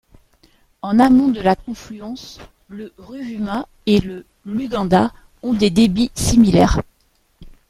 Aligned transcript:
En 0.81 0.97
amont 0.99 1.27
de 1.27 1.41
la 1.41 1.55
confluence, 1.55 2.39
le 2.69 2.91
Ruvuma 2.97 3.67
et 3.85 3.99
le 3.99 4.25
Lugenda 4.47 5.13
ont 5.43 5.53
des 5.53 5.69
débits 5.69 6.09
similaires. 6.15 6.79